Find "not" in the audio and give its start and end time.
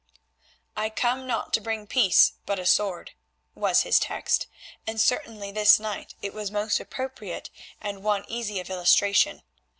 1.27-1.53